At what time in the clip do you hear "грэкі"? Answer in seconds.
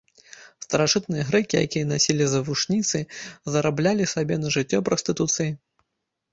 1.29-1.55